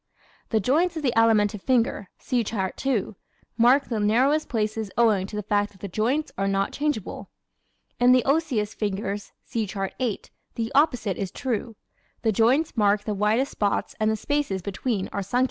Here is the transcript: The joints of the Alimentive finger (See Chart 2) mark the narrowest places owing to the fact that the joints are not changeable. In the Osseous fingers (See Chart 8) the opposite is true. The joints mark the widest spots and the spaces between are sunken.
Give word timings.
The 0.49 0.59
joints 0.59 0.97
of 0.97 1.03
the 1.03 1.13
Alimentive 1.15 1.61
finger 1.61 2.09
(See 2.17 2.43
Chart 2.43 2.75
2) 2.75 3.15
mark 3.55 3.85
the 3.85 3.99
narrowest 3.99 4.49
places 4.49 4.89
owing 4.97 5.27
to 5.27 5.35
the 5.35 5.43
fact 5.43 5.73
that 5.73 5.81
the 5.81 5.87
joints 5.87 6.31
are 6.39 6.47
not 6.47 6.73
changeable. 6.73 7.29
In 7.99 8.11
the 8.11 8.25
Osseous 8.25 8.73
fingers 8.73 9.31
(See 9.45 9.67
Chart 9.67 9.93
8) 9.99 10.31
the 10.55 10.71
opposite 10.73 11.17
is 11.17 11.29
true. 11.29 11.75
The 12.23 12.31
joints 12.31 12.75
mark 12.75 13.03
the 13.03 13.13
widest 13.13 13.51
spots 13.51 13.93
and 13.99 14.09
the 14.09 14.15
spaces 14.15 14.63
between 14.63 15.07
are 15.13 15.21
sunken. 15.21 15.39